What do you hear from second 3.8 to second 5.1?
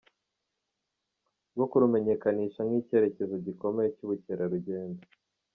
cy’ubukerarugendo